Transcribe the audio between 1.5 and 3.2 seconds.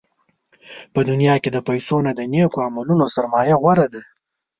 د پیسو نه، د نېکو عملونو